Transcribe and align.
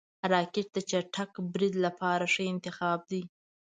راکټ 0.31 0.67
د 0.73 0.77
چټک 0.89 1.31
برید 1.53 1.73
لپاره 1.85 2.23
ښه 2.33 2.43
انتخاب 2.53 2.99
دی 3.11 3.21